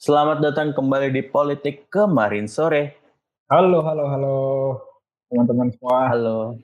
[0.00, 2.96] Selamat datang kembali di Politik Kemarin Sore.
[3.52, 4.36] Halo, halo, halo,
[5.28, 6.08] teman-teman semua.
[6.08, 6.56] Halo,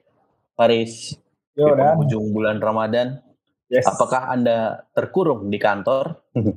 [0.57, 1.13] Paris.
[1.53, 3.21] Yo, di penghujung bulan Ramadan,
[3.69, 3.85] Yes.
[3.85, 6.17] apakah Anda terkurung di kantor?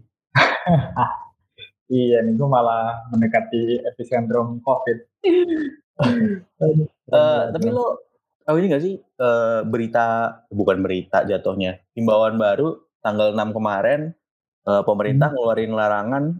[1.91, 4.97] Iya, nih gue malah mendekati epicentrum COVID.
[7.11, 8.07] Eh, tapi lo
[8.47, 14.15] tahu ini gak sih eh, berita, bukan berita jatuhnya, himbauan baru tanggal 6 kemarin,
[14.63, 16.39] eh, pemerintah ngeluarin larangan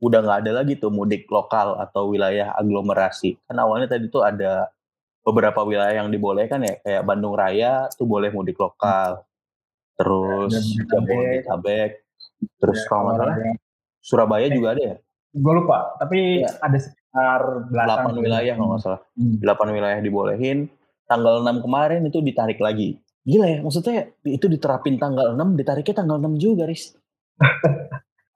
[0.00, 3.40] udah nggak ada lagi tuh mudik lokal atau wilayah aglomerasi.
[3.48, 4.68] Kan awalnya tadi tuh ada
[5.24, 9.24] beberapa wilayah yang dibolehkan ya, kayak Bandung Raya tuh boleh mudik lokal.
[9.96, 10.52] Terus
[10.86, 12.04] Jabodetabek.
[12.60, 13.56] Terus Ya, kalau ya.
[14.04, 14.96] Surabaya juga ada ya,
[15.36, 16.48] Gue lupa, tapi Iya.
[16.64, 18.12] ada sekitar belasan.
[18.12, 19.00] 8 wilayah kalau nggak salah.
[19.16, 19.36] Hmm.
[19.40, 20.58] 8 wilayah dibolehin,
[21.04, 22.96] tanggal 6 kemarin itu ditarik lagi.
[23.26, 26.94] Gila ya, maksudnya itu diterapin tanggal 6, ditariknya tanggal 6 juga, Riz.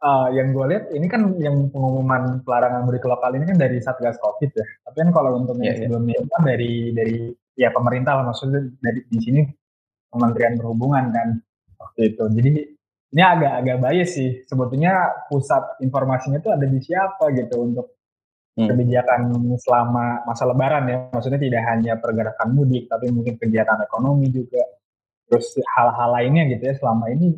[0.01, 4.17] Eh, yang gue lihat ini kan yang pengumuman pelarangan mudik lokal ini kan dari Satgas
[4.17, 4.65] Covid ya.
[4.89, 5.83] Tapi kan kalau untuk Iya, yang iya.
[5.85, 7.17] sebelumnya itu kan dari dari
[7.53, 9.41] ya pemerintah lah maksudnya dari di sini
[10.09, 11.29] Kementerian Perhubungan kan
[11.77, 12.25] waktu itu.
[12.33, 12.51] Jadi
[13.13, 14.31] ini agak-agak bias sih.
[14.49, 14.93] Sebetulnya
[15.29, 17.87] pusat informasinya itu ada di siapa gitu untuk
[18.59, 18.67] Hmm.
[18.67, 19.31] kebijakan
[19.63, 20.99] selama masa Lebaran ya.
[21.15, 24.65] Maksudnya tidak hanya pergerakan mudik, tapi mungkin kegiatan ekonomi juga.
[25.31, 27.37] Terus hal-hal lainnya gitu ya selama ini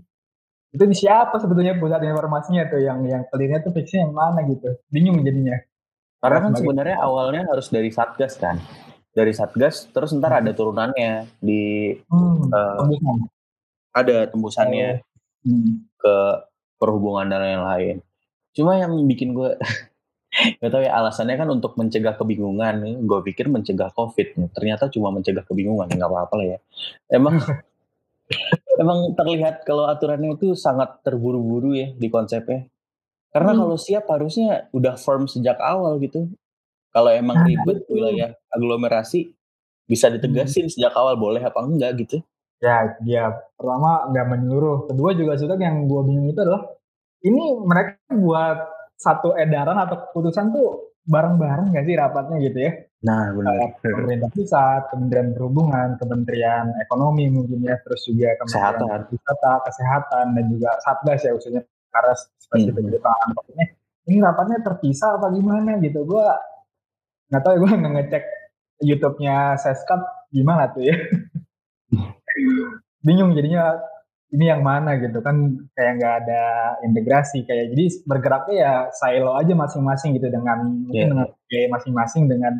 [0.73, 4.73] itu di siapa sebetulnya pusat informasinya tuh yang yang clearnya tuh fixnya yang mana gitu
[4.89, 5.61] bingung jadinya
[6.17, 8.55] Karena kan Sebagai- sebenarnya awalnya harus dari Satgas kan.
[9.11, 12.47] Dari Satgas, terus ntar ada turunannya di hmm,
[12.79, 13.17] tembusan.
[13.93, 14.89] ada tembusannya
[15.43, 15.83] Hmm.
[15.99, 16.17] ke
[16.79, 17.97] perhubungan dan lain-lain.
[18.55, 19.59] Cuma yang bikin gue
[20.63, 22.79] gak tahu ya alasannya kan untuk mencegah kebingungan.
[23.03, 24.55] Gue pikir mencegah COVID.
[24.55, 25.91] Ternyata cuma mencegah kebingungan.
[25.91, 26.59] Nggak apa-apa lah ya.
[27.11, 27.43] Emang
[28.81, 32.69] emang terlihat kalau aturannya itu sangat terburu-buru ya di konsepnya.
[33.33, 33.61] Karena Hmm.
[33.65, 36.29] kalau siap harusnya udah firm sejak awal gitu.
[36.93, 37.93] Kalau emang Nah, ribet itu.
[37.93, 39.21] wilayah aglomerasi
[39.89, 42.19] bisa ditegasin sejak awal boleh apa enggak gitu.
[42.63, 43.25] ya dia
[43.59, 46.63] pertama nggak menyeluruh kedua juga sudah yang gue bingung itu adalah
[47.27, 48.59] ini mereka buat
[48.95, 53.75] satu edaran atau keputusan tuh bareng-bareng nggak sih rapatnya gitu ya Nah benar.
[53.83, 59.01] pemerintah pusat Kementerian Perhubungan Kementerian Ekonomi mungkin ya terus juga Kementerian Kesehatan.
[59.11, 62.89] Wisata Kesehatan dan juga Satgas ya khususnya karena spesifik Hmm.
[62.89, 63.67] di penanganan COVID-nya
[64.03, 66.27] ini rapatnya terpisah apa gimana gitu gue
[67.29, 68.25] nggak tahu ya gue ngecek
[68.81, 70.97] YouTube-nya Seskap gimana tuh ya
[73.05, 73.77] bingung jadinya
[74.33, 75.37] ini yang mana gitu kan
[75.77, 76.43] kayak nggak ada
[76.81, 80.59] integrasi kayak jadi bergeraknya ya silo aja masing-masing gitu dengan
[80.89, 81.11] mungkin Iya.
[81.13, 82.53] dengan biaya masing-masing dengan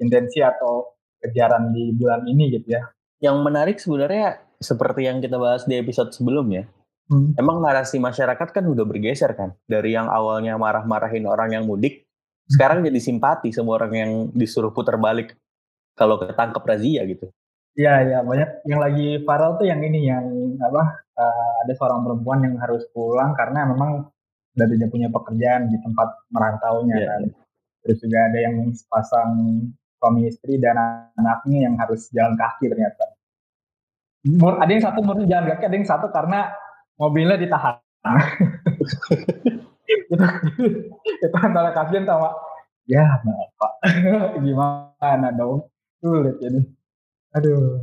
[0.00, 2.82] intensi atau kejaran di bulan ini gitu ya
[3.20, 6.68] Yang menarik sebenarnya seperti yang kita bahas di episode sebelumnya.
[7.06, 7.32] Hmm.
[7.38, 12.02] Emang narasi masyarakat kan udah bergeser kan dari yang awalnya marah-marahin orang yang mudik,
[12.50, 15.38] sekarang jadi simpati sama orang yang disuruh putar balik
[15.94, 17.30] kalau ketangkep razia gitu.
[17.76, 20.24] Iya iya banyak yang lagi viral tuh yang ini yang
[20.58, 20.82] apa
[21.14, 24.08] eh, ada seorang perempuan yang harus pulang karena memang
[24.56, 27.20] udah tidak punya pekerjaan di tempat merantaunya Iya, kan.
[27.84, 29.30] Terus juga ada yang sepasang
[29.96, 30.76] suami istri dan
[31.16, 33.04] anaknya yang harus jalan kaki ternyata.
[34.26, 36.50] Mur- Ada yang satu murni jalan kaki, ada yang satu karena
[37.00, 37.80] mobilnya ditahan.
[39.86, 40.14] itu,
[41.22, 42.30] itu antara kasihan sama
[42.86, 43.72] ya bapak
[44.46, 45.66] gimana dong
[45.98, 46.62] sulit jadi
[47.34, 47.82] aduh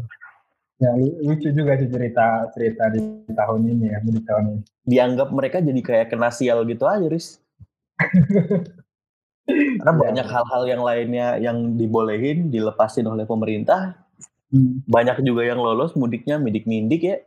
[0.79, 5.31] ya lu- lucu juga sih cerita cerita di tahun ini ya di tahun ini Dianggap
[5.31, 7.39] mereka jadi kayak kena sial gitu aja, Riz.
[9.47, 10.01] Karena Iya.
[10.07, 13.99] banyak hal-hal yang lainnya yang dibolehin, dilepasin oleh pemerintah.
[14.47, 14.85] Hmm.
[14.87, 17.17] Banyak juga yang lolos mudiknya, midik-mindik ya.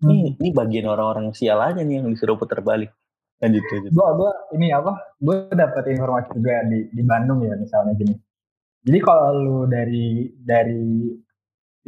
[0.00, 0.08] Hmm.
[0.08, 2.88] Ini, ini bagian orang-orang sial aja nih yang disuruh putar balik.
[3.40, 3.90] Lanjut, lanjut.
[3.96, 8.12] gua gua ini apa gua dapat informasi juga di di Bandung ya misalnya gini
[8.84, 11.08] jadi kalau lu dari dari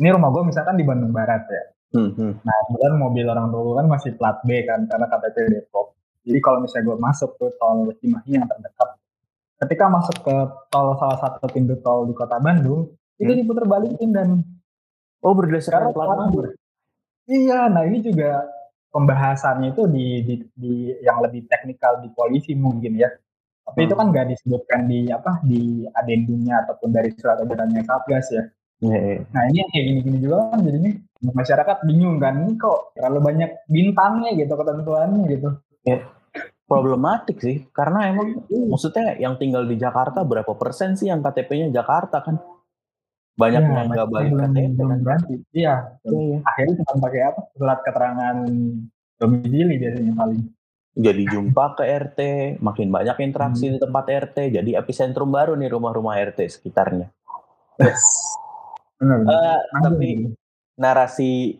[0.01, 2.41] ini rumah gua misalkan di Bandung Barat ya Hmm, hmm.
[2.41, 5.93] nah kemudian mobil orang tua kan masih plat B kan karena KTP Depok
[6.25, 8.89] jadi kalau misalnya gua masuk ke tol Cimahi yang terdekat
[9.63, 10.37] ketika masuk ke
[10.69, 13.39] tol salah satu pintu tol di kota Bandung itu Hmm.
[13.39, 14.29] diputar balikin dan
[15.23, 16.51] Oh berdasarkan plat nomor.
[17.31, 18.43] Iya, nah ini juga
[18.91, 23.07] pembahasannya itu di, di, di yang lebih teknikal di polisi mungkin ya.
[23.63, 24.03] Tapi itu Hmm.
[24.03, 28.43] kan nggak disebutkan di apa di adendumnya ataupun dari surat edarannya Satgas ya.
[28.83, 29.19] Iya, iya.
[29.31, 30.91] Nah ini kayak gini-gini juga kan jadinya
[31.23, 35.49] masyarakat bingung kan ini kok terlalu banyak bintangnya gitu ketentuannya gitu.
[36.73, 42.25] Problematik sih karena emang maksudnya yang tinggal di Jakarta berapa persen sih yang KTP-nya Jakarta
[42.25, 42.41] kan
[43.33, 45.35] banyak Iya, yang nggak balik KTP belum kan berarti.
[45.57, 45.75] Iya,
[46.05, 46.39] Iya, iya.
[46.45, 48.37] akhirnya cuma pakai apa surat keterangan
[49.17, 50.43] domisili biasanya paling.
[50.93, 52.21] jadi jumpa ke RT,
[52.61, 53.73] makin banyak interaksi hmm.
[53.73, 57.09] di tempat RT, jadi epicentrum baru nih rumah-rumah RT sekitarnya.
[57.81, 58.05] Yes.
[59.01, 60.37] uh, tapi
[60.77, 61.57] narasi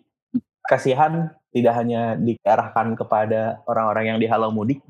[0.69, 4.81] kasihan tidak hanya diarahkan kepada orang-orang yang dihalau mudik,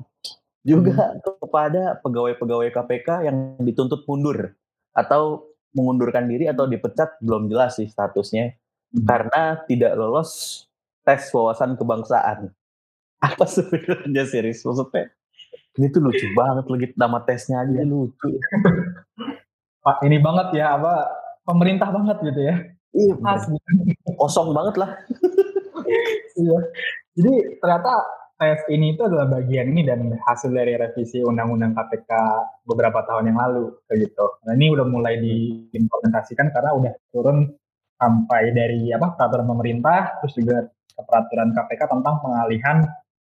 [0.63, 1.43] juga hmm.
[1.43, 4.55] kepada pegawai-pegawai KPK yang dituntut mundur
[4.95, 8.55] atau mengundurkan diri atau dipecat belum jelas sih statusnya
[8.95, 9.03] hmm.
[9.03, 10.63] karena tidak lolos
[11.03, 12.49] tes wawasan kebangsaan.
[13.27, 15.11] Apa sebenarnya serius maksudnya?
[15.73, 18.29] Ini tuh lucu banget lagi nama tesnya aja lucu.
[19.83, 21.11] Pak ini banget ya apa
[21.43, 22.55] pemerintah banget gitu ya.
[22.95, 23.19] Iya,
[24.15, 24.95] kosong banget lah.
[26.37, 26.59] iya.
[27.13, 27.93] Jadi ternyata
[28.37, 32.11] tes ini itu adalah bagian ini dan hasil dari revisi Undang-Undang KPK
[32.65, 34.25] beberapa tahun yang lalu kayak gitu.
[34.49, 37.47] Nah ini udah mulai diimplementasikan karena udah turun
[37.95, 40.57] sampai dari apa peraturan pemerintah terus juga
[40.97, 42.77] peraturan KPK tentang pengalihan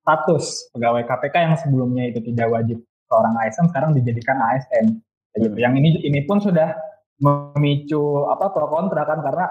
[0.04, 2.78] status pegawai KPK yang sebelumnya itu tidak wajib
[3.08, 4.86] seorang ASN sekarang dijadikan ASN.
[5.34, 5.56] Gitu.
[5.60, 6.74] Yang ini ini pun sudah
[7.22, 9.46] memicu apa pro kontra kan karena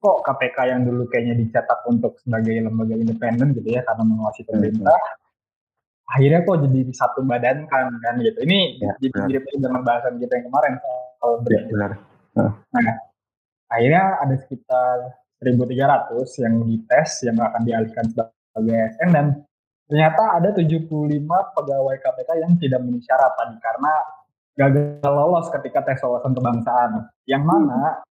[0.00, 4.96] kok KPK yang dulu kayaknya dicetak untuk sebagai lembaga independen gitu ya karena mengawasi pemerintah
[4.96, 6.12] hmm.
[6.16, 8.38] akhirnya kok jadi satu badan kan kan gitu.
[8.42, 11.92] Ini ya, jadi mirip dengan bahasan kita yang kemarin soal ya, benar.
[12.34, 12.50] nah
[13.70, 14.96] akhirnya ada sekitar
[15.40, 19.26] 1.300 yang dites yang akan dialihkan sebagai ASN dan
[19.88, 20.88] ternyata ada 75
[21.28, 23.92] pegawai KPK yang tidak memenuhi syarat tadi karena
[24.58, 26.90] gagal lolos ketika tes wawasan kebangsaan.
[27.24, 28.04] Yang mana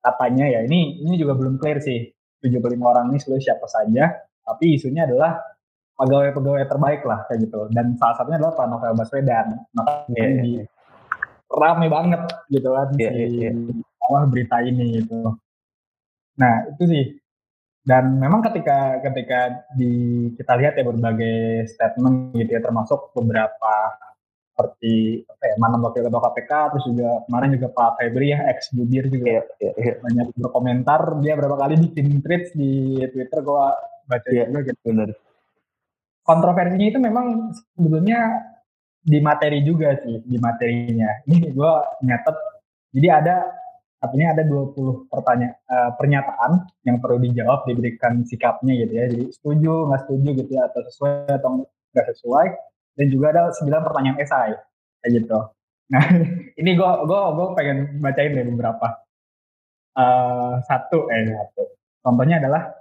[0.00, 2.08] katanya ya ini ini juga belum clear sih.
[2.40, 5.36] 75 orang ini seluruh siapa saja tapi isunya adalah
[6.00, 7.68] pegawai-pegawai terbaik lah kayak gitu.
[7.68, 9.46] Dan salah satunya adalah Pak Novel Baswedan.
[9.76, 10.66] Makanya yeah, yeah, yeah.
[11.52, 14.04] rame banget gitu kan yeah, di yeah, yeah.
[14.08, 15.36] awal berita ini gitu.
[16.40, 17.06] Nah itu sih.
[17.80, 19.92] Dan memang ketika ketika di
[20.36, 23.74] kita lihat ya berbagai statement gitu ya termasuk beberapa
[24.60, 28.58] seperti apa ya, mantan wakil ketua KPK terus juga kemarin juga Pak Febri ya ex
[28.76, 29.40] jubir juga.
[29.40, 29.94] Ya, ya, ya.
[30.04, 33.72] banyak berkomentar dia berapa kali bikin tweets di Twitter gua
[34.04, 34.84] baca ya, juga gitu.
[34.84, 35.16] benar
[36.20, 38.20] kontroversinya itu memang sebetulnya
[39.00, 41.24] di materi juga sih di materinya.
[41.24, 42.36] Ini gua nyatet
[42.92, 43.36] jadi ada
[44.00, 46.52] artinya ada 20 pertanyaan uh, pernyataan
[46.88, 49.04] yang perlu dijawab diberikan sikapnya gitu ya.
[49.08, 52.46] Jadi setuju nggak setuju gitu ya atau sesuai atau nggak sesuai
[53.00, 54.52] dan juga ada sembilan pertanyaan esai
[55.00, 55.40] kayak gitu.
[55.88, 56.04] Nah
[56.60, 59.00] ini gue gue gue pengen bacain deh beberapa.
[59.96, 61.64] Uh, satu eh satu.
[62.04, 62.76] Contohnya adalah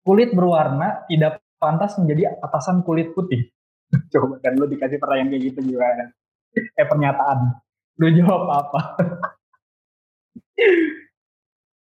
[0.00, 3.44] kulit berwarna tidak pantas menjadi atasan kulit putih.
[4.12, 6.08] Coba dan lu dikasih pertanyaan kayak gitu juga.
[6.56, 7.60] Eh pernyataan.
[8.00, 8.80] Lu jawab apa?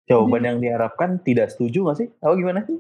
[0.08, 2.08] Jawaban yang diharapkan tidak setuju gak sih?
[2.22, 2.78] Atau gimana sih?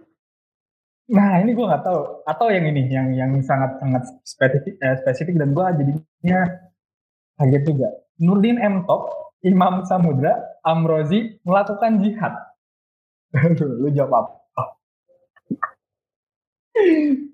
[1.06, 5.34] Nah ini gue nggak tahu atau yang ini yang yang sangat sangat spesifik eh, spesifik
[5.38, 6.40] dan gue jadinya
[7.38, 7.88] kaget juga.
[8.18, 10.34] Nurdin M Top, Imam Samudra,
[10.66, 12.34] Amrozi melakukan jihad.
[13.82, 14.62] lu jawab apa?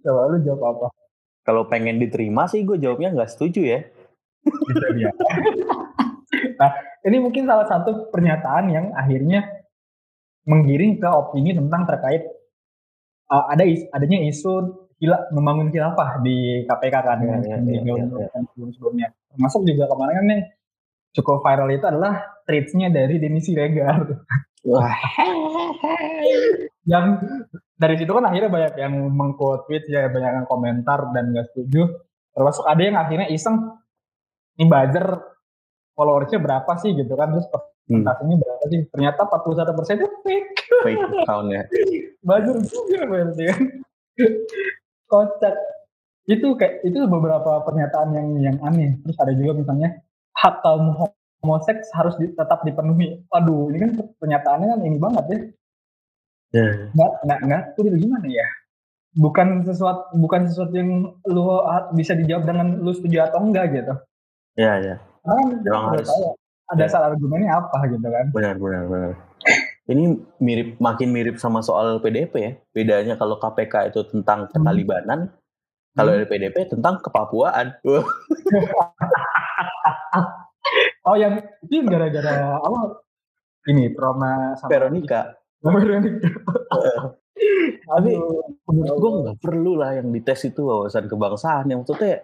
[0.04, 0.86] Coba lu jawab apa?
[1.42, 3.80] Kalau pengen diterima sih gue jawabnya nggak setuju ya.
[6.60, 6.70] nah
[7.06, 9.46] ini mungkin salah satu pernyataan yang akhirnya
[10.44, 12.41] menggiring ke opini tentang terkait
[13.32, 18.04] uh, ada is, adanya isu gila membangun khilafah di KPK kan ya, ya, ya, ya,
[18.06, 18.28] ya.
[18.54, 19.08] sebelum-sebelumnya.
[19.34, 20.42] Termasuk juga kemarin kan yang
[21.16, 22.14] cukup viral itu adalah
[22.46, 24.06] tweetsnya dari Denny Siregar.
[24.62, 24.94] Wah.
[26.92, 27.18] yang
[27.74, 31.90] dari situ kan akhirnya banyak yang mengquote tweet ya banyak yang komentar dan nggak setuju.
[32.30, 33.58] Termasuk ada yang akhirnya iseng
[34.62, 35.06] ini buzzer
[35.98, 38.42] followersnya berapa sih gitu kan terus persentasenya hmm.
[38.44, 40.48] berapa sih ternyata 41 persen itu fake
[40.84, 41.62] fake accountnya
[42.22, 43.62] buzzer juga berarti kan?
[45.10, 45.54] Kocak.
[46.30, 48.96] Itu kayak itu beberapa pernyataan yang yang aneh.
[49.02, 49.98] Terus ada juga misalnya
[50.38, 50.94] hak kaum
[51.42, 53.26] homoseks harus di, tetap dipenuhi.
[53.34, 53.90] Aduh ini kan
[54.22, 55.38] pernyataannya kan ini banget ya.
[56.52, 56.92] Yeah.
[56.92, 58.48] nggak nggak nggak itu gimana ya?
[59.12, 61.44] Bukan sesuatu bukan sesuatu yang lu
[61.96, 63.94] bisa dijawab dengan lu setuju atau enggak gitu.
[64.56, 64.98] Ya yeah, ya yeah.
[65.22, 66.08] Nah, harus.
[66.72, 66.90] ada ya.
[66.90, 68.26] salah argumennya apa gitu kan?
[68.32, 69.12] Benar benar benar
[69.90, 72.52] ini mirip makin mirip sama soal PDP ya.
[72.70, 74.50] Bedanya kalau KPK itu tentang hmm.
[74.54, 75.96] ketalibanan hmm.
[75.98, 77.74] kalau dari PDP tentang kepapuaan.
[81.02, 83.02] Oh yang itu gara-gara apa?
[83.66, 85.34] Ini Proma sama Veronica.
[85.62, 86.30] Veronica.
[87.90, 88.12] Tapi
[88.70, 91.66] menurut gue nggak perlu lah yang dites itu wawasan kebangsaan.
[91.70, 92.14] Yang maksudnya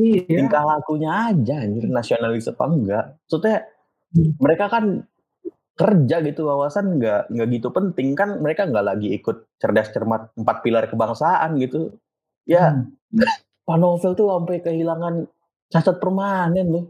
[0.00, 0.24] iya.
[0.24, 3.04] tingkah lakunya aja anjir nasionalis apa enggak?
[3.28, 3.56] Maksudnya
[4.40, 4.84] mereka kan
[5.72, 10.60] kerja gitu wawasan nggak nggak gitu penting kan mereka nggak lagi ikut cerdas cermat empat
[10.60, 11.96] pilar kebangsaan gitu
[12.44, 12.92] ya hmm.
[13.62, 15.22] Pak Novel tuh sampai kehilangan
[15.70, 16.84] cacat permanen loh.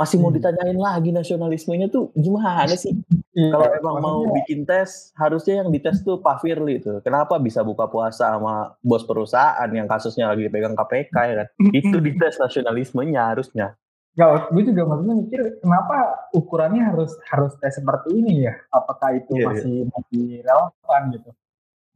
[0.00, 0.40] Masih mau Hmm.
[0.40, 2.96] ditanyain lagi nasionalismenya tuh gimana sih?
[3.36, 7.04] Iya, Kalau emang mau bikin tes, harusnya yang dites tuh Pak Firly tuh.
[7.04, 11.48] Kenapa bisa buka puasa sama bos perusahaan yang kasusnya lagi dipegang KPK ya kan?
[11.68, 13.76] Itu dites nasionalismenya harusnya.
[14.20, 15.96] Nggak, gue juga maksudnya mikir kenapa
[16.36, 18.52] ukurannya harus harus tes seperti ini ya?
[18.68, 19.48] Apakah itu Iya, iya.
[19.48, 21.30] masih masih relevan gitu?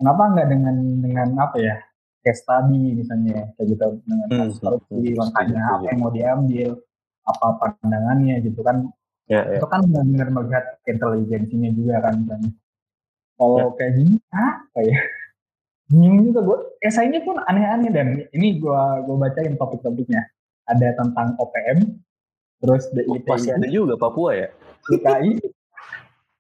[0.01, 1.77] Kenapa nggak dengan dengan apa ya?
[2.25, 6.13] Case study misalnya kayak gitu dengan Hmm, kasus korupsi, hmm, langkahnya setuju, apa yang mau
[6.17, 6.71] diambil,
[7.29, 8.77] apa pandangannya gitu kan?
[9.29, 9.61] Ya, ya.
[9.61, 12.51] Itu kan benar-benar melihat intelijensinya juga kan misalnya.
[13.37, 13.69] Kalau Ya.
[13.77, 14.99] kayak gini apa ya?
[15.93, 16.59] Bingung juga gue.
[16.81, 20.25] Esainya pun aneh-aneh dan ini gue gue bacain topik-topiknya.
[20.65, 21.79] Ada tentang OPM,
[22.65, 24.49] terus Oh, Masih DITI, ada juga Papua ya?
[24.89, 25.33] DKI,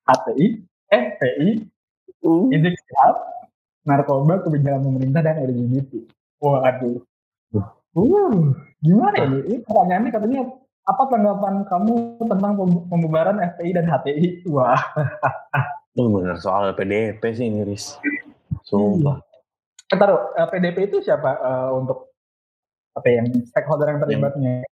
[0.09, 0.47] HTI,
[0.88, 1.49] FPI,
[2.25, 2.49] Uh.
[2.49, 3.21] Rizik Sihab,
[3.85, 6.09] narkoba, kebijakan pemerintah dan LGBT.
[6.40, 7.04] Waduh.
[7.93, 9.38] Uh, gimana ini?
[9.45, 10.40] Ini pertanyaannya katanya
[10.88, 14.49] apa tanggapan kamu tentang pem- pembubaran FPI dan HTI?
[14.49, 14.81] Wah,
[16.00, 18.00] Lu bener soal PDP sih ini, Riz.
[18.64, 19.21] Sumpah.
[19.93, 22.09] Eh, taruh eh, PDP itu siapa eh, untuk
[22.97, 24.64] apa yang stakeholder yang terlibatnya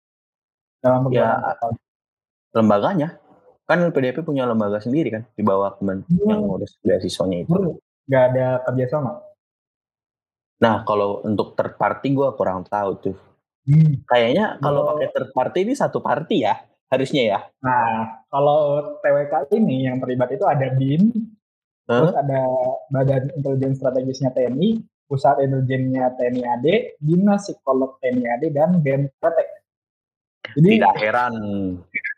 [0.81, 1.37] dalam Ya,
[2.51, 3.21] lembaganya.
[3.69, 7.53] Kan PDP punya lembaga sendiri kan, di bawah kemen yang ngurus beasiswanya itu.
[7.55, 9.23] Bro, nggak ada kerjasama.
[10.61, 13.17] Nah, kalau untuk third party gue kurang tahu tuh.
[13.63, 14.01] Hmm.
[14.05, 14.87] Kayaknya kalau Oh.
[14.93, 16.59] pakai third party ini satu party ya,
[16.91, 17.39] harusnya ya.
[17.63, 18.59] Nah, kalau
[18.99, 21.13] TWK ini yang terlibat itu ada BIN,
[21.87, 22.41] terus ada
[22.91, 26.67] Badan Intelijen Strategisnya TNI, Pusat Intelijennya TNI AD,
[26.99, 29.60] Dinas Psikolog TNI AD, dan Genpretek.
[30.57, 31.35] Jadi Tidak heran,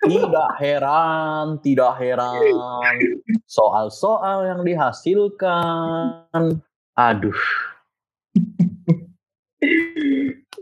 [0.04, 2.42] tidak heran, tidak heran.
[3.46, 6.60] Soal-soal yang dihasilkan,
[6.98, 7.42] aduh,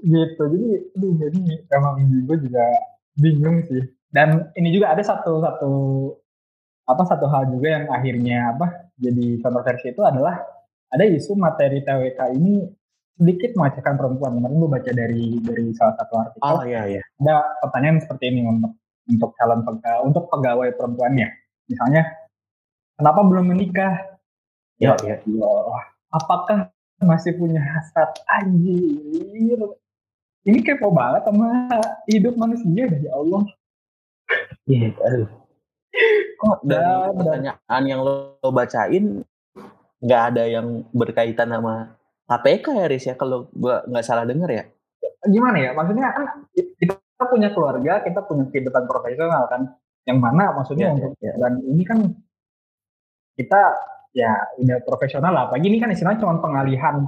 [0.01, 0.43] gitu.
[0.51, 1.95] Jadi, aduh ini emang
[2.27, 2.65] gue juga
[3.15, 3.83] bingung sih.
[4.11, 5.73] Dan ini juga ada satu satu
[6.89, 10.43] apa satu hal juga yang akhirnya apa jadi kontroversi itu adalah
[10.91, 12.67] ada isu materi TWK ini
[13.21, 14.31] sedikit mengecewakan perempuan.
[14.41, 16.41] Kemarin gue baca dari dari salah satu artikel.
[16.41, 18.73] oh iya iya, ada pertanyaan seperti ini untuk
[19.05, 21.29] untuk calon pega- untuk pegawai perempuannya.
[21.69, 22.03] Misalnya,
[22.97, 23.93] kenapa belum menikah?
[24.81, 25.45] iya Ya iya.
[25.45, 26.57] Allah, apakah
[27.05, 29.61] masih punya hasrat anjir?
[30.41, 31.69] Ini kepo banget sama
[32.09, 33.45] hidup manusia ya Allah.
[34.65, 35.29] Iya, aduh.
[36.41, 39.21] Kok dari pertanyaan yang lo, lo bacain
[40.01, 41.93] nggak ada yang berkaitan sama
[42.31, 43.15] KPK ya, Riz ya?
[43.19, 44.63] Kalau gua nggak salah dengar ya?
[45.27, 45.71] Gimana ya?
[45.75, 46.95] Maksudnya kan kita
[47.27, 49.67] punya keluarga, kita punya kehidupan profesional kan.
[50.07, 51.33] Yang mana maksudnya Iya, untuk iya.
[51.37, 51.99] dan ini kan
[53.35, 53.61] kita
[54.15, 54.31] ya
[54.63, 55.45] udah profesional lah.
[55.51, 57.03] Pagi ini kan istilahnya cuma pengalihan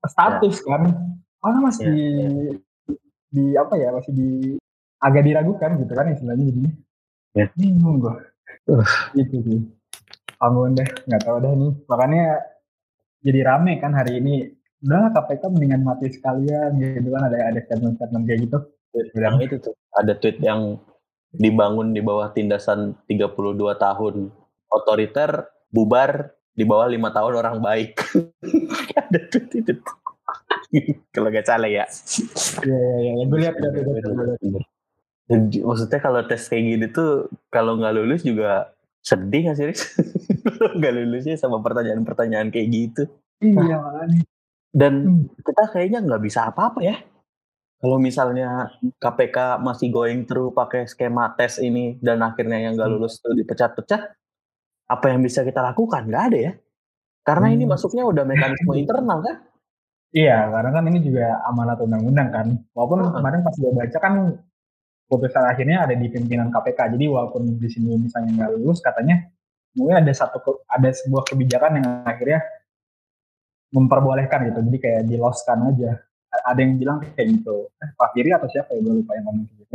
[0.00, 0.82] status kan.
[1.44, 2.44] Orang masih Iya, di,
[3.30, 4.28] di apa ya masih di
[4.96, 6.72] agak diragukan gitu kan istilahnya jadinya.
[7.36, 7.46] Iya.
[7.52, 8.16] Bingung gua.
[8.66, 8.82] Uh.
[9.12, 9.60] Gitu sih.
[10.40, 11.72] Ampun deh, nggak tahu deh nih.
[11.86, 12.24] Makanya
[13.22, 14.50] jadi rame kan hari ini.
[14.84, 18.58] Udah KPK mendingan mati sekalian gitu kan ada ada statement-statement kayak gitu.
[19.16, 20.80] Yang itu tuh, ada tweet yang
[21.32, 24.14] dibangun di bawah tindasan 32 tahun
[24.72, 28.00] otoriter, bubar di bawah lima tahun orang baik.
[29.00, 29.74] ada tweet itu.
[31.14, 31.84] Kalau nggak salah ya.
[32.64, 33.56] Iya iya iya, gue lihat
[35.66, 38.70] maksudnya kalau tes kayak gini tuh kalau nggak lulus juga
[39.06, 39.82] sedih nggak sih Riz?
[40.78, 43.02] nggak lulusnya sama pertanyaan-pertanyaan kayak gitu
[43.38, 44.20] Iya makanya.
[44.74, 45.22] dan Hmm.
[45.38, 46.96] kita kayaknya nggak bisa apa-apa ya
[47.78, 52.96] kalau misalnya KPK masih going through pakai skema tes ini dan akhirnya yang nggak Hmm.
[52.98, 54.02] lulus tuh dipecat-pecat
[54.86, 56.52] apa yang bisa kita lakukan nggak ada ya
[57.22, 57.72] karena ini Hmm.
[57.72, 59.36] masuknya udah mekanisme internal kan
[60.10, 62.46] Iya, karena kan ini juga amanat undang-undang kan.
[62.72, 64.14] Walaupun kemarin pas gue baca kan
[65.06, 66.92] putusan akhirnya ada di pimpinan KPK.
[66.92, 69.22] Jadi walaupun di sini misalnya nggak lulus, katanya
[69.72, 72.40] mungkin ada satu ke- ada sebuah kebijakan yang akhirnya
[73.68, 74.60] memperbolehkan gitu.
[74.62, 76.00] Jadi kayak di loskan aja.
[76.44, 77.70] Ada yang bilang kayak gitu.
[77.72, 79.74] Eh, Pak Firi atau siapa ya gue lupa yang ngomong gitu.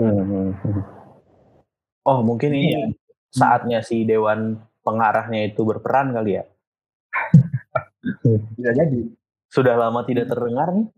[2.02, 2.82] oh mungkin ini Iya.
[3.30, 6.44] saatnya si dewan pengarahnya itu berperan kali ya
[8.58, 9.06] Bisa jadi.
[9.46, 10.90] sudah lama tidak terdengar nih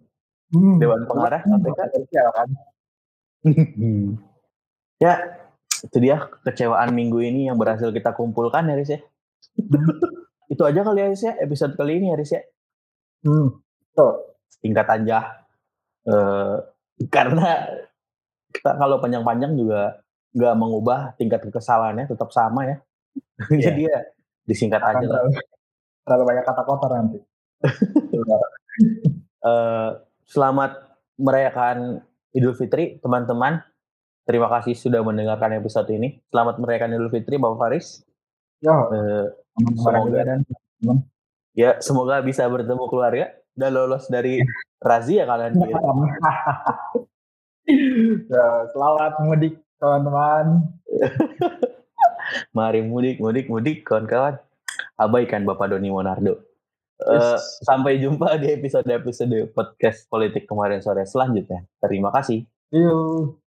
[0.50, 0.78] Hmm.
[0.78, 2.13] Dewan Pengarah Hmm, KPK.
[2.30, 2.48] kan.
[4.98, 5.14] Ya
[5.84, 6.16] itu dia
[6.48, 9.00] kecewaan minggu ini yang berhasil kita kumpulkan ya Riz ya
[10.48, 12.44] itu aja kali ya Riz ya episode kali ini ya Riz ya
[13.24, 13.56] Hmm.
[13.96, 14.36] Tuh.
[14.60, 15.40] singkat aja
[16.04, 16.56] Eh,
[17.08, 17.64] karena
[18.52, 20.04] kita kalau panjang-panjang juga
[20.36, 22.78] nggak mengubah tingkat kekesalannya tetap sama ya
[23.48, 23.72] Iya.
[23.72, 24.00] jadi ya
[24.44, 25.30] disingkat aja Akan lah terlalu,
[26.04, 27.20] terlalu banyak kata kotor nanti.
[29.44, 29.90] Eh,
[30.24, 30.72] selamat
[31.20, 32.00] merayakan
[32.34, 33.62] Idul Fitri, teman-teman.
[34.25, 36.18] Terima kasih sudah mendengarkan episode ini.
[36.34, 38.02] Selamat merayakan Idul Fitri, Bapak Faris.
[38.58, 39.28] Yo, Eh,
[39.78, 40.42] semoga dan
[41.54, 44.42] ya semoga bisa bertemu keluarga dan lolos dari
[44.82, 45.54] razia kalian.
[48.28, 50.74] Ya, selamat mudik teman-teman.
[52.58, 54.42] Mari mudik, mudik, mudik, kawan-kawan.
[54.98, 56.42] Abaikan Bapak Doni Monardo.
[57.02, 57.60] Eh, Yes.
[57.66, 61.66] sampai jumpa di episode-episode podcast politik kemarin sore selanjutnya.
[61.82, 62.46] Terima kasih.
[62.72, 63.43] Yuk.